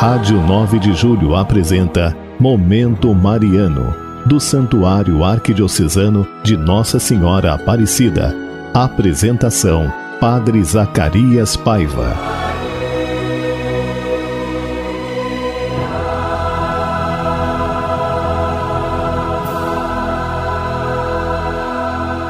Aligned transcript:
Rádio 0.00 0.40
9 0.40 0.78
de 0.78 0.94
Julho 0.94 1.36
apresenta 1.36 2.16
Momento 2.38 3.14
Mariano, 3.14 3.94
do 4.24 4.40
Santuário 4.40 5.22
Arquidiocesano 5.22 6.26
de 6.42 6.56
Nossa 6.56 6.98
Senhora 6.98 7.52
Aparecida. 7.52 8.34
Apresentação: 8.72 9.92
Padre 10.18 10.64
Zacarias 10.64 11.54
Paiva. 11.54 12.16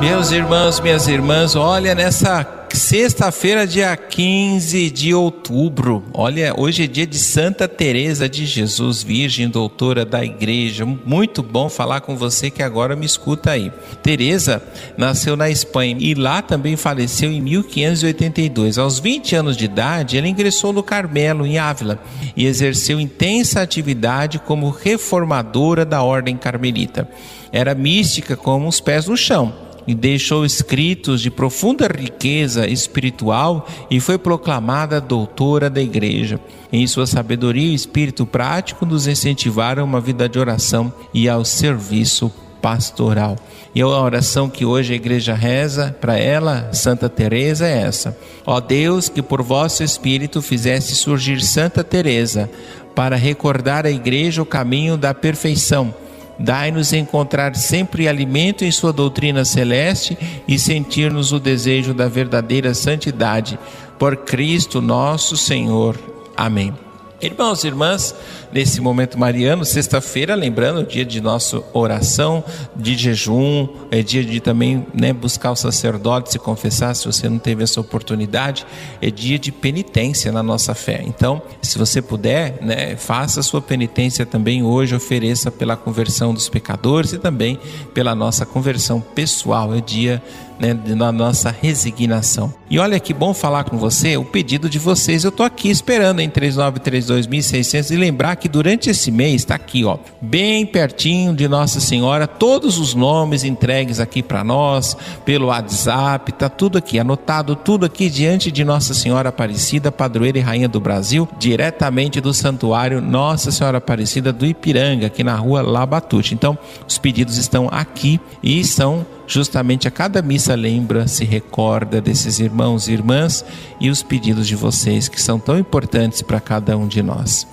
Meus 0.00 0.32
irmãos, 0.32 0.80
minhas 0.80 1.06
irmãs, 1.06 1.54
olha 1.54 1.94
nessa 1.94 2.59
Sexta-feira, 2.80 3.66
dia 3.66 3.94
15 3.94 4.90
de 4.90 5.14
outubro. 5.14 6.02
Olha, 6.14 6.54
hoje 6.56 6.84
é 6.84 6.86
dia 6.86 7.06
de 7.06 7.18
Santa 7.18 7.68
Teresa 7.68 8.26
de 8.26 8.46
Jesus, 8.46 9.02
Virgem 9.02 9.50
Doutora 9.50 10.02
da 10.04 10.24
Igreja. 10.24 10.86
Muito 10.86 11.42
bom 11.42 11.68
falar 11.68 12.00
com 12.00 12.16
você 12.16 12.50
que 12.50 12.62
agora 12.62 12.96
me 12.96 13.04
escuta 13.04 13.50
aí. 13.50 13.70
Teresa 14.02 14.62
nasceu 14.96 15.36
na 15.36 15.50
Espanha 15.50 15.94
e 16.00 16.14
lá 16.14 16.40
também 16.40 16.74
faleceu 16.74 17.30
em 17.30 17.40
1582. 17.42 18.78
Aos 18.78 18.98
20 18.98 19.36
anos 19.36 19.58
de 19.58 19.66
idade, 19.66 20.16
ela 20.16 20.26
ingressou 20.26 20.72
no 20.72 20.82
Carmelo 20.82 21.46
em 21.46 21.58
Ávila 21.58 22.02
e 22.34 22.46
exerceu 22.46 22.98
intensa 22.98 23.60
atividade 23.60 24.38
como 24.38 24.70
reformadora 24.70 25.84
da 25.84 26.02
ordem 26.02 26.34
carmelita. 26.34 27.06
Era 27.52 27.74
mística 27.74 28.36
como 28.36 28.66
os 28.66 28.80
pés 28.80 29.06
no 29.06 29.18
chão 29.18 29.69
e 29.86 29.94
deixou 29.94 30.44
escritos 30.44 31.20
de 31.20 31.30
profunda 31.30 31.86
riqueza 31.86 32.66
espiritual 32.66 33.66
e 33.90 34.00
foi 34.00 34.18
proclamada 34.18 35.00
doutora 35.00 35.70
da 35.70 35.80
igreja. 35.80 36.40
Em 36.72 36.86
sua 36.86 37.06
sabedoria 37.06 37.70
e 37.70 37.74
espírito 37.74 38.24
prático 38.24 38.86
nos 38.86 39.06
incentivaram 39.06 39.84
uma 39.84 40.00
vida 40.00 40.28
de 40.28 40.38
oração 40.38 40.92
e 41.12 41.28
ao 41.28 41.44
serviço 41.44 42.32
pastoral. 42.60 43.36
E 43.74 43.80
a 43.80 43.86
oração 43.86 44.48
que 44.48 44.64
hoje 44.64 44.92
a 44.92 44.96
igreja 44.96 45.34
reza 45.34 45.96
para 46.00 46.18
ela, 46.18 46.70
Santa 46.72 47.08
Teresa, 47.08 47.66
é 47.66 47.82
essa: 47.82 48.16
Ó 48.44 48.60
Deus, 48.60 49.08
que 49.08 49.22
por 49.22 49.42
vosso 49.42 49.82
espírito 49.82 50.42
fizesse 50.42 50.94
surgir 50.94 51.40
Santa 51.40 51.82
Teresa, 51.82 52.50
para 52.94 53.16
recordar 53.16 53.86
à 53.86 53.90
igreja 53.90 54.42
o 54.42 54.46
caminho 54.46 54.96
da 54.96 55.14
perfeição 55.14 55.94
Dai-nos 56.42 56.94
encontrar 56.94 57.54
sempre 57.54 58.08
alimento 58.08 58.64
em 58.64 58.72
Sua 58.72 58.94
doutrina 58.94 59.44
celeste 59.44 60.16
e 60.48 60.58
sentir-nos 60.58 61.32
o 61.32 61.38
desejo 61.38 61.92
da 61.92 62.08
verdadeira 62.08 62.72
santidade. 62.72 63.58
Por 63.98 64.16
Cristo 64.16 64.80
nosso 64.80 65.36
Senhor. 65.36 65.98
Amém. 66.34 66.72
Irmãos 67.20 67.62
e 67.62 67.66
irmãs, 67.66 68.14
nesse 68.52 68.80
momento 68.80 69.18
mariano, 69.18 69.64
sexta-feira, 69.64 70.34
lembrando, 70.34 70.86
dia 70.86 71.04
de 71.04 71.20
nossa 71.20 71.62
oração, 71.72 72.44
de 72.74 72.96
jejum, 72.96 73.68
é 73.90 74.02
dia 74.02 74.24
de 74.24 74.40
também 74.40 74.86
né, 74.92 75.12
buscar 75.12 75.52
o 75.52 75.56
sacerdote, 75.56 76.32
se 76.32 76.38
confessar, 76.38 76.94
se 76.94 77.06
você 77.06 77.28
não 77.28 77.38
teve 77.38 77.62
essa 77.62 77.80
oportunidade, 77.80 78.66
é 79.00 79.10
dia 79.10 79.38
de 79.38 79.52
penitência 79.52 80.32
na 80.32 80.42
nossa 80.42 80.74
fé. 80.74 81.02
Então, 81.04 81.42
se 81.62 81.78
você 81.78 82.02
puder, 82.02 82.58
né, 82.60 82.96
faça 82.96 83.40
a 83.40 83.42
sua 83.42 83.60
penitência 83.62 84.26
também 84.26 84.62
hoje, 84.62 84.94
ofereça 84.94 85.50
pela 85.50 85.76
conversão 85.76 86.34
dos 86.34 86.48
pecadores 86.48 87.12
e 87.12 87.18
também 87.18 87.58
pela 87.94 88.14
nossa 88.14 88.44
conversão 88.44 89.00
pessoal. 89.00 89.74
É 89.74 89.80
dia 89.80 90.22
né, 90.60 90.78
na 90.94 91.10
nossa 91.10 91.50
resignação. 91.50 92.52
E 92.68 92.78
olha 92.78 93.00
que 93.00 93.14
bom 93.14 93.32
falar 93.32 93.64
com 93.64 93.78
você, 93.78 94.18
o 94.18 94.24
pedido 94.24 94.68
de 94.68 94.78
vocês, 94.78 95.24
eu 95.24 95.30
estou 95.30 95.44
aqui 95.44 95.70
esperando 95.70 96.20
em 96.20 96.28
3932.600 96.28 97.90
e 97.90 97.96
lembrar 97.96 98.36
que 98.40 98.48
durante 98.48 98.88
esse 98.90 99.10
mês 99.10 99.42
está 99.42 99.54
aqui, 99.54 99.84
ó, 99.84 99.98
bem 100.20 100.64
pertinho 100.64 101.34
de 101.34 101.46
Nossa 101.46 101.78
Senhora, 101.78 102.26
todos 102.26 102.78
os 102.78 102.94
nomes 102.94 103.44
entregues 103.44 104.00
aqui 104.00 104.22
para 104.22 104.42
nós 104.42 104.96
pelo 105.24 105.48
WhatsApp, 105.48 106.32
tá 106.32 106.48
tudo 106.48 106.78
aqui 106.78 106.98
anotado, 106.98 107.54
tudo 107.54 107.84
aqui 107.84 108.08
diante 108.08 108.50
de 108.50 108.64
Nossa 108.64 108.94
Senhora 108.94 109.28
Aparecida, 109.28 109.92
padroeira 109.92 110.38
e 110.38 110.40
rainha 110.40 110.68
do 110.68 110.80
Brasil, 110.80 111.28
diretamente 111.38 112.20
do 112.20 112.32
santuário 112.32 113.00
Nossa 113.00 113.50
Senhora 113.50 113.78
Aparecida 113.78 114.32
do 114.32 114.46
Ipiranga, 114.46 115.06
aqui 115.06 115.22
na 115.22 115.36
rua 115.36 115.60
Labatute. 115.62 116.34
Então, 116.34 116.58
os 116.88 116.98
pedidos 116.98 117.36
estão 117.36 117.68
aqui 117.70 118.18
e 118.42 118.64
são 118.64 119.04
justamente 119.26 119.86
a 119.86 119.90
cada 119.90 120.20
missa 120.20 120.54
lembra, 120.54 121.06
se 121.06 121.24
recorda 121.24 122.00
desses 122.00 122.40
irmãos 122.40 122.88
e 122.88 122.92
irmãs 122.92 123.44
e 123.80 123.88
os 123.88 124.02
pedidos 124.02 124.48
de 124.48 124.56
vocês 124.56 125.08
que 125.08 125.22
são 125.22 125.38
tão 125.38 125.58
importantes 125.58 126.20
para 126.22 126.40
cada 126.40 126.76
um 126.76 126.88
de 126.88 127.02
nós. 127.02 127.46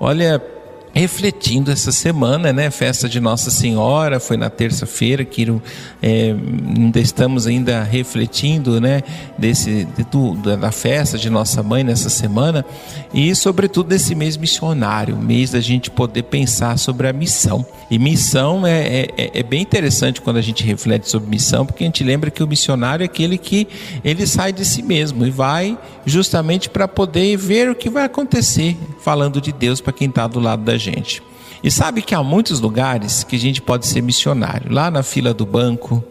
Olha, 0.00 0.40
refletindo 0.92 1.70
essa 1.70 1.92
semana, 1.92 2.52
né? 2.52 2.70
Festa 2.70 3.08
de 3.08 3.20
Nossa 3.20 3.50
Senhora 3.50 4.18
foi 4.18 4.36
na 4.36 4.50
terça-feira 4.50 5.24
que 5.24 5.46
é, 6.02 6.34
ainda 6.76 7.00
estamos 7.00 7.46
ainda 7.46 7.82
refletindo, 7.82 8.80
né? 8.80 9.02
Desse 9.36 9.84
de, 9.84 10.04
do, 10.04 10.34
da 10.56 10.70
festa 10.72 11.18
de 11.18 11.30
Nossa 11.30 11.62
Mãe 11.62 11.84
nessa 11.84 12.08
semana 12.08 12.64
e 13.12 13.34
sobretudo 13.34 13.88
desse 13.88 14.14
mês 14.14 14.36
missionário, 14.36 15.16
mês 15.16 15.50
da 15.50 15.60
gente 15.60 15.90
poder 15.90 16.24
pensar 16.24 16.78
sobre 16.78 17.08
a 17.08 17.12
missão. 17.12 17.64
E 17.90 17.98
missão 17.98 18.66
é, 18.66 19.06
é, 19.16 19.30
é 19.34 19.42
bem 19.42 19.62
interessante 19.62 20.20
quando 20.20 20.36
a 20.36 20.42
gente 20.42 20.62
reflete 20.64 21.08
sobre 21.08 21.28
missão, 21.28 21.64
porque 21.64 21.84
a 21.84 21.86
gente 21.86 22.04
lembra 22.04 22.30
que 22.30 22.42
o 22.42 22.46
missionário 22.46 23.02
é 23.02 23.06
aquele 23.06 23.38
que 23.38 23.66
ele 24.04 24.26
sai 24.26 24.52
de 24.52 24.64
si 24.64 24.82
mesmo 24.82 25.26
e 25.26 25.30
vai 25.30 25.78
justamente 26.04 26.68
para 26.68 26.88
poder 26.88 27.36
ver 27.36 27.70
o 27.70 27.74
que 27.74 27.90
vai 27.90 28.04
acontecer, 28.04 28.76
falando 29.00 29.40
de 29.40 29.52
Deus 29.52 29.80
para 29.80 29.92
quem 29.92 30.08
está 30.08 30.26
do 30.26 30.40
lado 30.40 30.62
da 30.62 30.76
gente. 30.78 31.22
E 31.62 31.70
sabe 31.70 32.02
que 32.02 32.14
há 32.14 32.22
muitos 32.22 32.60
lugares 32.60 33.24
que 33.24 33.34
a 33.34 33.38
gente 33.38 33.60
pode 33.60 33.86
ser 33.86 34.00
missionário. 34.00 34.72
Lá 34.72 34.90
na 34.90 35.02
fila 35.02 35.34
do 35.34 35.44
banco, 35.44 36.04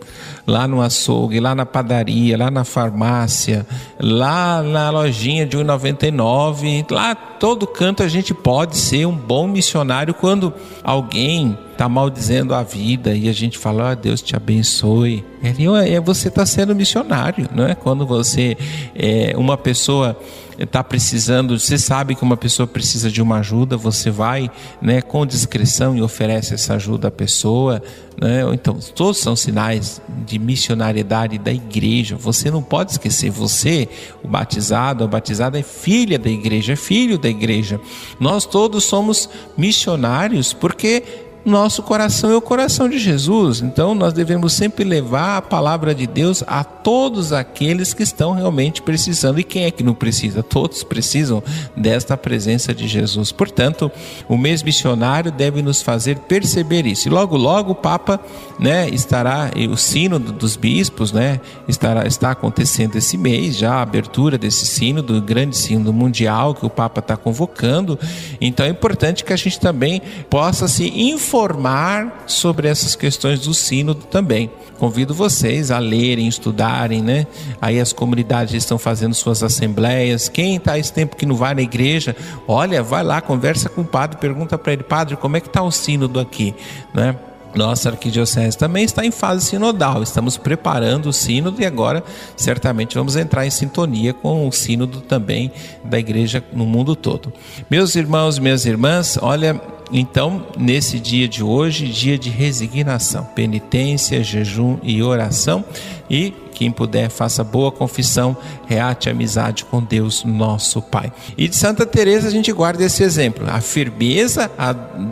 lá 0.45 0.67
no 0.67 0.81
açougue, 0.81 1.39
lá 1.39 1.55
na 1.55 1.65
padaria, 1.65 2.37
lá 2.37 2.51
na 2.51 2.65
farmácia, 2.65 3.65
lá 3.97 4.61
na 4.61 4.89
lojinha 4.89 5.45
de 5.45 5.57
1,99. 5.57 6.91
Lá 6.91 7.15
todo 7.15 7.65
canto 7.65 8.03
a 8.03 8.09
gente 8.09 8.33
pode 8.33 8.75
ser 8.75 9.05
um 9.05 9.15
bom 9.15 9.47
missionário 9.47 10.13
quando 10.13 10.53
alguém 10.83 11.57
está 11.71 11.87
maldizendo 11.87 12.53
a 12.53 12.63
vida 12.63 13.15
e 13.15 13.29
a 13.29 13.33
gente 13.33 13.57
fala, 13.57 13.91
oh, 13.91 13.95
Deus 13.95 14.21
te 14.21 14.35
abençoe. 14.35 15.23
É, 15.41 15.93
é 15.93 15.99
você 16.01 16.27
está 16.27 16.45
sendo 16.45 16.75
missionário, 16.75 17.47
não 17.53 17.65
é? 17.65 17.75
Quando 17.75 18.05
você 18.05 18.57
é 18.95 19.33
uma 19.37 19.55
pessoa 19.55 20.17
está 20.57 20.83
precisando, 20.83 21.59
você 21.59 21.77
sabe 21.77 22.15
que 22.15 22.23
uma 22.23 22.37
pessoa 22.37 22.65
precisa 22.65 23.11
de 23.11 23.21
uma 23.21 23.39
ajuda, 23.39 23.77
você 23.77 24.09
vai, 24.09 24.49
né, 24.81 25.01
com 25.01 25.25
discrição 25.25 25.95
e 25.95 26.01
oferece 26.01 26.53
essa 26.53 26.75
ajuda 26.75 27.09
à 27.09 27.11
pessoa, 27.11 27.81
né? 28.19 28.41
Então, 28.51 28.79
todos 28.95 29.19
são 29.19 29.35
sinais 29.35 30.01
de 30.25 30.39
missionariedade 30.39 31.37
da 31.37 31.51
igreja. 31.51 32.15
Você 32.15 32.49
não 32.49 32.63
pode 32.63 32.93
esquecer, 32.93 33.29
você, 33.29 33.87
o 34.23 34.27
batizado, 34.27 35.03
a 35.03 35.07
batizada 35.07 35.59
é 35.59 35.63
filha 35.63 36.17
da 36.17 36.29
igreja, 36.29 36.73
é 36.73 36.75
filho 36.75 37.19
da 37.19 37.29
igreja. 37.29 37.79
Nós 38.19 38.45
todos 38.45 38.85
somos 38.85 39.29
missionários 39.55 40.51
porque 40.51 41.26
nosso 41.47 41.81
coração 41.81 42.29
é 42.29 42.35
o 42.35 42.41
coração 42.41 42.89
de 42.89 42.99
Jesus. 42.99 43.61
Então 43.61 43.95
nós 43.95 44.11
devemos 44.11 44.51
sempre 44.51 44.83
levar 44.83 45.37
a 45.37 45.41
palavra 45.41 45.95
de 45.95 46.05
Deus 46.05 46.43
a 46.45 46.61
todos 46.61 47.31
aqueles 47.31 47.93
que 47.93 48.03
estão 48.03 48.33
realmente 48.33 48.81
precisando. 48.81 49.39
E 49.39 49.45
quem 49.45 49.63
é 49.63 49.71
que 49.71 49.81
não 49.81 49.93
precisa? 49.93 50.43
Todos 50.43 50.83
precisam 50.83 51.41
desta 51.75 52.17
presença 52.17 52.73
de 52.73 52.85
Jesus. 52.85 53.31
Portanto, 53.31 53.89
o 54.27 54.35
mês 54.35 54.61
missionário 54.61 55.31
deve 55.31 55.61
nos 55.61 55.81
fazer 55.81 56.19
perceber 56.19 56.85
isso. 56.85 57.07
E 57.07 57.11
logo 57.11 57.37
logo 57.37 57.71
o 57.71 57.75
Papa, 57.75 58.19
né, 58.59 58.89
estará 58.89 59.51
o 59.71 59.77
sino 59.77 60.19
dos 60.19 60.57
bispos, 60.57 61.13
né, 61.13 61.39
estará 61.65 62.05
está 62.05 62.31
acontecendo 62.31 62.97
esse 62.97 63.17
mês 63.17 63.55
já 63.55 63.75
a 63.75 63.81
abertura 63.83 64.37
desse 64.37 64.65
sino 64.65 65.01
do 65.01 65.21
grande 65.21 65.55
sino 65.55 65.93
mundial 65.93 66.53
que 66.53 66.65
o 66.65 66.69
Papa 66.69 66.99
está 66.99 67.15
convocando. 67.15 67.97
Então 68.41 68.65
é 68.65 68.69
importante 68.69 69.23
que 69.23 69.31
a 69.31 69.37
gente 69.37 69.59
também 69.61 70.01
possa 70.29 70.67
se 70.67 70.87
informar 70.89 71.36
informar 71.37 72.23
sobre 72.25 72.67
essas 72.67 72.95
questões 72.95 73.41
do 73.41 73.53
sínodo 73.53 74.05
também. 74.05 74.49
Convido 74.79 75.13
vocês 75.13 75.69
a 75.69 75.77
lerem, 75.77 76.27
estudarem, 76.27 77.01
né? 77.01 77.27
Aí 77.61 77.79
as 77.79 77.93
comunidades 77.93 78.55
estão 78.55 78.79
fazendo 78.79 79.13
suas 79.13 79.43
assembleias. 79.43 80.29
Quem 80.29 80.55
está 80.55 80.79
esse 80.79 80.91
tempo 80.91 81.15
que 81.15 81.27
não 81.27 81.35
vai 81.35 81.53
na 81.53 81.61
igreja, 81.61 82.15
olha, 82.47 82.81
vai 82.81 83.03
lá, 83.03 83.21
conversa 83.21 83.69
com 83.69 83.81
o 83.81 83.85
padre, 83.85 84.17
pergunta 84.17 84.57
para 84.57 84.73
ele, 84.73 84.83
padre, 84.83 85.15
como 85.15 85.37
é 85.37 85.39
que 85.39 85.47
está 85.47 85.61
o 85.61 85.71
sínodo 85.71 86.19
aqui, 86.19 86.55
né? 86.93 87.15
Nossa 87.55 87.89
arquidiocese 87.89 88.57
também 88.57 88.83
está 88.83 89.05
em 89.05 89.09
fase 89.09 89.45
sinodal. 89.45 90.03
Estamos 90.03 90.37
preparando 90.37 91.07
o 91.09 91.13
sínodo 91.13 91.61
e 91.61 91.65
agora 91.65 92.03
certamente 92.35 92.95
vamos 92.95 93.15
entrar 93.15 93.47
em 93.47 93.49
sintonia 93.49 94.13
com 94.13 94.47
o 94.47 94.51
sínodo 94.51 95.01
também 95.01 95.51
da 95.83 95.97
igreja 95.97 96.43
no 96.53 96.65
mundo 96.65 96.95
todo. 96.95 97.33
Meus 97.69 97.95
irmãos, 97.95 98.37
minhas 98.37 98.65
irmãs, 98.65 99.17
olha, 99.19 99.59
então, 99.91 100.45
nesse 100.57 100.99
dia 100.99 101.27
de 101.27 101.43
hoje, 101.43 101.87
dia 101.87 102.17
de 102.17 102.29
resignação, 102.29 103.23
penitência, 103.35 104.23
jejum 104.23 104.77
e 104.83 105.01
oração, 105.01 105.63
e 106.09 106.33
quem 106.57 106.71
puder, 106.71 107.09
faça 107.09 107.43
boa 107.43 107.71
confissão, 107.71 108.35
reate 108.65 109.09
amizade 109.09 109.63
com 109.63 109.83
Deus, 109.83 110.23
nosso 110.23 110.81
Pai. 110.81 111.13
E 111.37 111.47
de 111.47 111.55
Santa 111.55 111.85
Teresa 111.85 112.27
a 112.27 112.31
gente 112.31 112.51
guarda 112.51 112.83
esse 112.83 113.03
exemplo. 113.03 113.45
A 113.47 113.61
firmeza 113.61 114.49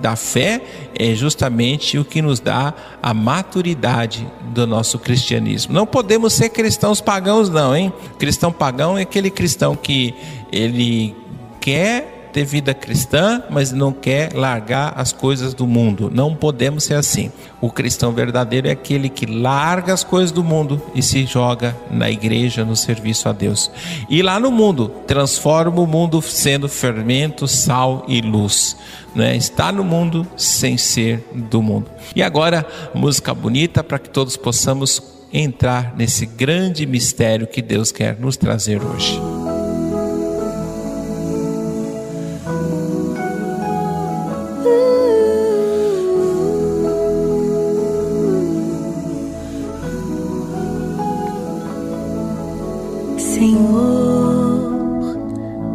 da 0.02 0.16
fé 0.16 0.62
é 0.98 1.14
justamente 1.14 2.00
o 2.00 2.06
que 2.06 2.20
nos 2.20 2.40
dá 2.40 2.74
a 3.02 3.14
maturidade 3.14 4.28
do 4.54 4.66
nosso 4.66 4.98
cristianismo. 4.98 5.72
Não 5.72 5.86
podemos 5.86 6.34
ser 6.34 6.50
cristãos 6.50 7.00
pagãos 7.00 7.48
não, 7.48 7.76
hein? 7.76 7.94
Cristão 8.18 8.52
pagão 8.52 8.98
é 8.98 9.04
aquele 9.04 9.30
cristão 9.30 9.76
que 9.76 10.16
ele 10.52 11.16
quer 11.62 12.15
ter 12.36 12.44
vida 12.44 12.74
cristã, 12.74 13.42
mas 13.50 13.72
não 13.72 13.94
quer 13.94 14.34
largar 14.34 14.92
as 14.98 15.14
coisas 15.14 15.54
do 15.54 15.66
mundo. 15.66 16.12
Não 16.14 16.36
podemos 16.36 16.84
ser 16.84 16.96
assim. 16.96 17.32
O 17.62 17.72
cristão 17.72 18.12
verdadeiro 18.12 18.68
é 18.68 18.72
aquele 18.72 19.08
que 19.08 19.26
larga 19.26 19.94
as 19.94 20.04
coisas 20.04 20.34
do 20.34 20.44
mundo 20.44 20.82
e 20.94 21.02
se 21.02 21.26
joga 21.26 21.74
na 21.90 22.12
igreja, 22.12 22.66
no 22.66 22.76
serviço 22.76 23.30
a 23.30 23.32
Deus. 23.32 23.72
E 24.10 24.22
lá 24.22 24.38
no 24.38 24.52
mundo, 24.52 24.92
transforma 25.08 25.80
o 25.80 25.88
mundo 25.88 26.22
sendo 26.22 26.68
fermento, 26.68 27.48
sal 27.48 28.04
e 28.06 28.20
luz. 28.20 28.76
Né? 29.16 29.38
Está 29.38 29.72
no 29.72 29.86
mundo 29.86 30.28
sem 30.36 30.78
ser 30.78 31.26
do 31.34 31.62
mundo. 31.62 31.90
E 32.14 32.22
agora, 32.22 32.68
música 32.94 33.34
bonita 33.34 33.82
para 33.82 33.98
que 33.98 34.10
todos 34.10 34.36
possamos 34.36 35.02
entrar 35.32 35.96
nesse 35.96 36.26
grande 36.26 36.86
mistério 36.86 37.48
que 37.48 37.62
Deus 37.62 37.94
quer 37.94 38.20
nos 38.20 38.36
trazer 38.36 38.84
hoje. 38.84 39.35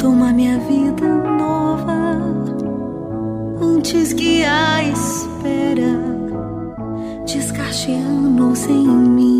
Toma 0.00 0.32
minha 0.32 0.58
vida 0.60 1.06
nova 1.06 2.16
antes 3.60 4.14
que 4.14 4.42
a 4.44 4.82
espera 4.82 6.00
descarte 7.26 7.92
anos 7.92 8.64
em 8.66 8.86
mim. 8.86 9.39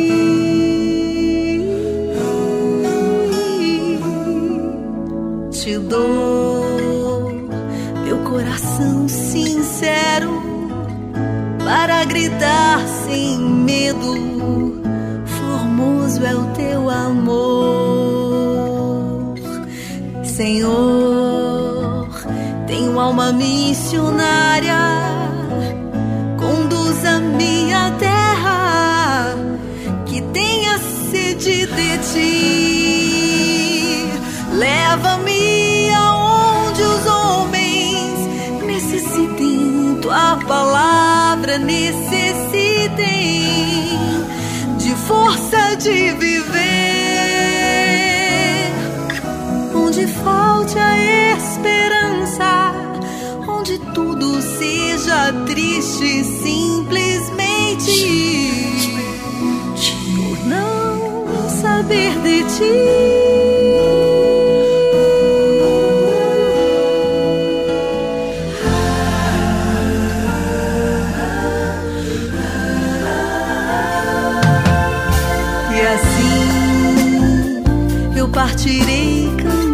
gritar 12.05 12.79
sem 13.05 13.37
medo. 13.39 14.81
Formoso 15.25 16.25
é 16.25 16.35
o 16.35 16.45
teu 16.53 16.89
amor, 16.89 17.35
Senhor. 20.23 22.09
Tenho 22.67 22.99
alma 22.99 23.31
missionária, 23.31 24.77
conduza-me 26.37 27.73
à 27.73 27.91
terra 27.91 29.35
que 30.05 30.21
tenha 30.21 30.77
sede 31.09 31.65
de 31.65 31.97
ti. 32.11 33.61
Leva-me 34.53 35.30
outra 41.51 41.57
necessitem 41.57 43.43
de 44.77 44.95
força 44.95 45.75
de 45.75 46.13
viver. 46.13 46.61
Onde 49.75 50.07
falte 50.07 50.77
a 50.77 50.97
esperança, 51.35 52.71
onde 53.47 53.77
tudo 53.93 54.41
seja 54.41 55.33
triste 55.45 56.23
simplesmente 56.23 57.81
por 60.15 60.45
não 60.45 61.49
saber 61.49 62.13
de 62.21 62.43
ti. 62.43 63.20
partirei. 78.31 79.70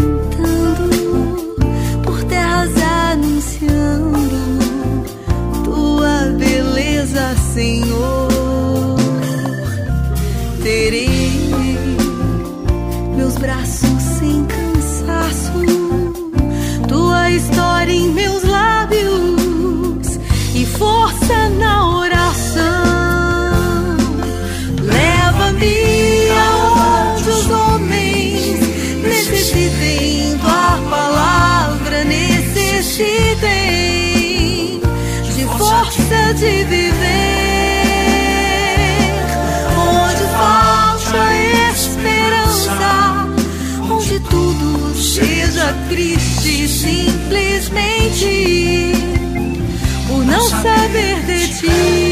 de 36.37 36.63
viver. 36.65 36.97
Onde 39.75 40.23
falta 40.37 41.23
esperança, 41.73 43.27
onde 43.89 44.19
tudo 44.19 44.95
seja 44.95 45.73
triste 45.89 46.67
simplesmente 46.67 48.31
por 50.07 50.23
não 50.25 50.41
saber 50.41 51.21
de 51.25 51.47
ti. 51.59 52.06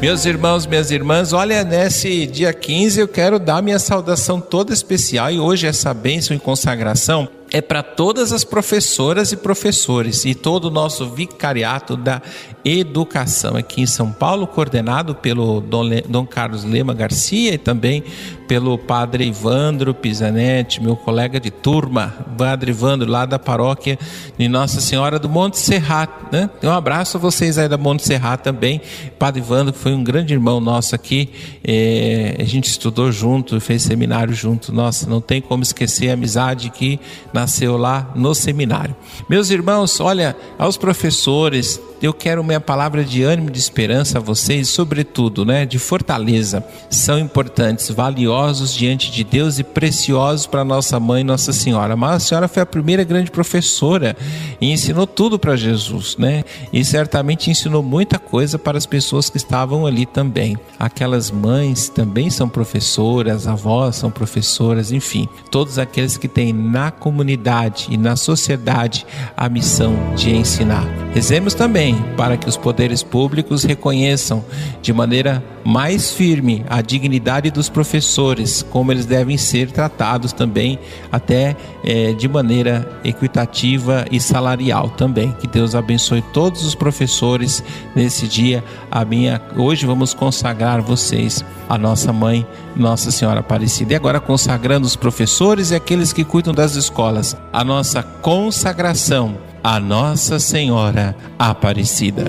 Meus 0.00 0.24
irmãos, 0.24 0.66
minhas 0.66 0.90
irmãs, 0.90 1.34
olha, 1.34 1.62
nesse 1.62 2.26
dia 2.26 2.54
15 2.54 2.98
eu 2.98 3.06
quero 3.06 3.38
dar 3.38 3.62
minha 3.62 3.78
saudação 3.78 4.40
toda 4.40 4.72
especial 4.72 5.30
e 5.30 5.38
hoje 5.38 5.66
essa 5.66 5.92
bênção 5.92 6.34
e 6.34 6.40
consagração 6.40 7.28
é 7.52 7.60
para 7.60 7.82
todas 7.82 8.32
as 8.32 8.42
professoras 8.42 9.30
e 9.30 9.36
professores 9.36 10.24
e 10.24 10.34
todo 10.34 10.66
o 10.66 10.70
nosso 10.70 11.10
vicariato 11.10 11.98
da 11.98 12.22
educação. 12.64 13.56
Aqui 13.56 13.82
em 13.82 13.86
São 13.86 14.10
Paulo, 14.10 14.46
coordenado 14.46 15.14
pelo 15.14 15.60
Dom, 15.60 16.24
Carlos 16.24 16.64
Lema 16.64 16.94
Garcia 16.94 17.52
e 17.52 17.58
também 17.58 18.02
pelo 18.50 18.76
Padre 18.76 19.28
Ivandro 19.28 19.94
Pizanetti, 19.94 20.82
meu 20.82 20.96
colega 20.96 21.38
de 21.38 21.52
turma, 21.52 22.12
Padre 22.36 22.72
Ivandro, 22.72 23.08
lá 23.08 23.24
da 23.24 23.38
paróquia 23.38 23.96
de 24.36 24.48
Nossa 24.48 24.80
Senhora 24.80 25.20
do 25.20 25.28
Monte 25.28 25.56
Serrat. 25.56 26.10
Né? 26.32 26.50
Um 26.60 26.72
abraço 26.72 27.16
a 27.16 27.20
vocês 27.20 27.56
aí 27.58 27.68
da 27.68 27.78
Monte 27.78 28.04
Serrat 28.04 28.42
também. 28.42 28.80
Padre 29.20 29.40
Ivandro, 29.40 29.72
que 29.72 29.78
foi 29.78 29.94
um 29.94 30.02
grande 30.02 30.34
irmão 30.34 30.58
nosso 30.58 30.96
aqui, 30.96 31.30
é, 31.62 32.38
a 32.40 32.42
gente 32.42 32.64
estudou 32.64 33.12
junto, 33.12 33.60
fez 33.60 33.82
seminário 33.82 34.34
junto. 34.34 34.72
Nossa, 34.72 35.08
não 35.08 35.20
tem 35.20 35.40
como 35.40 35.62
esquecer 35.62 36.10
a 36.10 36.14
amizade 36.14 36.70
que 36.70 36.98
nasceu 37.32 37.76
lá 37.76 38.10
no 38.16 38.34
seminário. 38.34 38.96
Meus 39.28 39.50
irmãos, 39.50 40.00
olha, 40.00 40.34
aos 40.58 40.76
professores, 40.76 41.80
eu 42.02 42.14
quero 42.14 42.42
minha 42.42 42.60
palavra 42.60 43.04
de 43.04 43.22
ânimo, 43.22 43.50
de 43.50 43.58
esperança 43.58 44.18
a 44.18 44.20
vocês, 44.20 44.68
sobretudo, 44.68 45.44
né, 45.44 45.66
de 45.66 45.78
fortaleza. 45.78 46.64
São 46.88 47.18
importantes, 47.18 47.90
valiosos 47.90 48.74
diante 48.74 49.10
de 49.10 49.22
Deus 49.22 49.58
e 49.58 49.64
preciosos 49.64 50.46
para 50.46 50.64
nossa 50.64 50.98
mãe, 50.98 51.22
Nossa 51.22 51.52
Senhora. 51.52 51.96
Mas 51.96 52.10
a 52.10 52.20
senhora 52.20 52.48
foi 52.48 52.62
a 52.62 52.66
primeira 52.66 53.04
grande 53.04 53.30
professora 53.30 54.16
e 54.60 54.72
ensinou 54.72 55.06
tudo 55.06 55.38
para 55.38 55.56
Jesus, 55.56 56.16
né? 56.16 56.44
E 56.72 56.84
certamente 56.84 57.50
ensinou 57.50 57.82
muita 57.82 58.18
coisa 58.18 58.58
para 58.58 58.78
as 58.78 58.86
pessoas 58.86 59.28
que 59.28 59.36
estavam 59.36 59.86
ali 59.86 60.06
também. 60.06 60.56
Aquelas 60.78 61.30
mães 61.30 61.88
também 61.88 62.30
são 62.30 62.48
professoras, 62.48 63.46
avós 63.46 63.96
são 63.96 64.10
professoras, 64.10 64.92
enfim, 64.92 65.28
todos 65.50 65.78
aqueles 65.78 66.16
que 66.16 66.28
têm 66.28 66.52
na 66.52 66.90
comunidade 66.90 67.88
e 67.90 67.96
na 67.96 68.16
sociedade 68.16 69.06
a 69.36 69.48
missão 69.48 69.94
de 70.16 70.30
ensinar. 70.30 70.86
Rezemos 71.12 71.54
também 71.54 72.00
para 72.16 72.36
que 72.36 72.48
os 72.48 72.56
poderes 72.56 73.02
públicos 73.02 73.64
reconheçam 73.64 74.44
de 74.80 74.92
maneira 74.92 75.42
mais 75.64 76.12
firme 76.12 76.64
a 76.68 76.80
dignidade 76.80 77.50
dos 77.50 77.68
professores, 77.68 78.64
como 78.70 78.92
eles 78.92 79.06
devem 79.06 79.36
ser 79.36 79.72
tratados 79.72 80.32
também, 80.32 80.78
até 81.10 81.56
é, 81.82 82.12
de 82.12 82.28
maneira 82.28 83.00
equitativa 83.02 84.04
e 84.08 84.20
salarial 84.20 84.88
também. 84.90 85.32
Que 85.40 85.48
Deus 85.48 85.74
abençoe 85.74 86.22
todos 86.32 86.64
os 86.64 86.76
professores 86.76 87.62
nesse 87.94 88.28
dia. 88.28 88.62
A 88.88 89.04
minha 89.04 89.42
hoje 89.56 89.86
vamos 89.86 90.14
consagrar 90.14 90.80
vocês 90.80 91.44
a 91.68 91.76
nossa 91.76 92.12
mãe, 92.12 92.46
Nossa 92.76 93.10
Senhora 93.10 93.40
Aparecida. 93.40 93.94
E 93.94 93.96
agora 93.96 94.20
consagrando 94.20 94.86
os 94.86 94.94
professores 94.94 95.72
e 95.72 95.74
aqueles 95.74 96.12
que 96.12 96.22
cuidam 96.22 96.54
das 96.54 96.76
escolas, 96.76 97.36
a 97.52 97.64
nossa 97.64 98.00
consagração 98.00 99.49
a 99.62 99.78
Nossa 99.78 100.38
Senhora 100.38 101.14
Aparecida. 101.38 102.24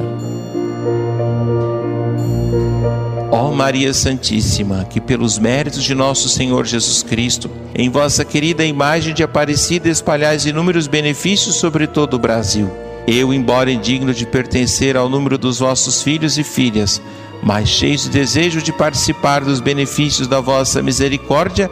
Ó 3.32 3.52
Maria 3.52 3.94
Santíssima, 3.94 4.84
que 4.84 5.00
pelos 5.00 5.40
méritos 5.40 5.84
de 5.84 5.96
nosso 5.96 6.28
Senhor 6.28 6.66
Jesus 6.66 7.04
Cristo, 7.04 7.50
em 7.74 7.90
vossa 7.90 8.26
querida 8.26 8.66
imagem 8.66 9.14
de 9.14 9.24
Aparecida 9.24 9.88
espalhais 9.88 10.46
inúmeros 10.46 10.88
benefícios 10.88 11.56
sobre 11.56 11.88
todo 11.88 12.16
o 12.16 12.20
Brasil. 12.20 12.70
Eu, 13.08 13.34
embora 13.34 13.72
indigno 13.72 14.14
de 14.14 14.26
pertencer 14.26 14.98
ao 14.98 15.08
número 15.08 15.38
dos 15.38 15.60
vossos 15.60 16.04
filhos 16.04 16.38
e 16.38 16.44
filhas, 16.44 17.02
mas 17.42 17.70
cheio 17.70 17.98
de 17.98 18.10
desejo 18.10 18.62
de 18.62 18.74
participar 18.74 19.44
dos 19.44 19.62
benefícios 19.62 20.28
da 20.28 20.42
vossa 20.42 20.84
misericórdia, 20.84 21.72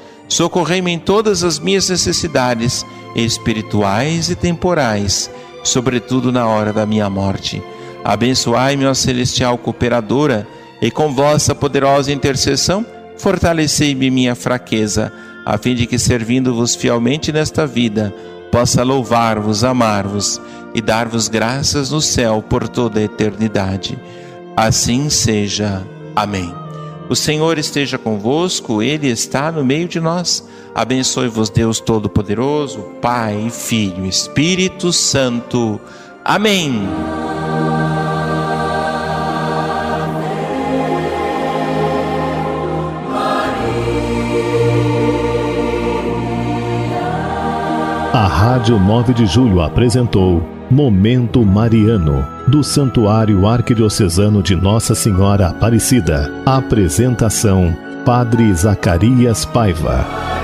Socorrei-me 0.31 0.91
em 0.91 0.97
todas 0.97 1.43
as 1.43 1.59
minhas 1.59 1.89
necessidades 1.89 2.85
espirituais 3.17 4.29
e 4.29 4.35
temporais, 4.35 5.29
sobretudo 5.61 6.31
na 6.31 6.47
hora 6.47 6.71
da 6.71 6.85
minha 6.85 7.09
morte. 7.09 7.61
Abençoai-me, 8.01 8.85
ó 8.85 8.93
celestial 8.93 9.57
cooperadora, 9.57 10.47
e 10.81 10.89
com 10.89 11.13
vossa 11.13 11.53
poderosa 11.53 12.13
intercessão, 12.13 12.85
fortalecei-me 13.17 14.09
minha 14.09 14.33
fraqueza, 14.33 15.11
a 15.45 15.57
fim 15.57 15.75
de 15.75 15.85
que, 15.85 15.99
servindo-vos 15.99 16.75
fielmente 16.75 17.33
nesta 17.33 17.67
vida, 17.67 18.15
possa 18.49 18.83
louvar-vos, 18.83 19.65
amar-vos 19.65 20.41
e 20.73 20.81
dar-vos 20.81 21.27
graças 21.27 21.91
no 21.91 21.99
céu 21.99 22.41
por 22.41 22.69
toda 22.69 23.01
a 23.01 23.03
eternidade. 23.03 23.99
Assim 24.55 25.09
seja. 25.09 25.85
Amém. 26.15 26.60
O 27.11 27.15
Senhor 27.15 27.57
esteja 27.57 27.97
convosco, 27.97 28.81
Ele 28.81 29.09
está 29.09 29.51
no 29.51 29.65
meio 29.65 29.85
de 29.85 29.99
nós. 29.99 30.47
Abençoe-vos, 30.73 31.49
Deus 31.49 31.77
Todo-Poderoso, 31.77 32.79
Pai, 33.01 33.49
Filho, 33.49 34.05
Espírito 34.05 34.93
Santo. 34.93 35.77
Amém. 36.23 36.87
A 48.13 48.25
Rádio 48.25 48.79
9 48.79 49.13
de 49.13 49.25
Julho 49.25 49.59
apresentou 49.59 50.60
Momento 50.71 51.45
Mariano, 51.45 52.25
do 52.47 52.63
Santuário 52.63 53.45
Arquidiocesano 53.45 54.41
de 54.41 54.55
Nossa 54.55 54.95
Senhora 54.95 55.49
Aparecida. 55.49 56.31
Apresentação: 56.45 57.75
Padre 58.05 58.53
Zacarias 58.53 59.43
Paiva. 59.43 60.40